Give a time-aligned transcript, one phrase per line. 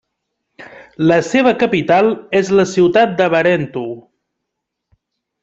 [1.11, 2.09] La seva capital
[2.41, 3.85] és la ciutat de Barentu.